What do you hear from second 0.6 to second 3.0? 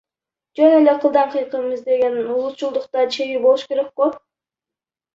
эле кылдан кыйкым издеген улутчулдуктун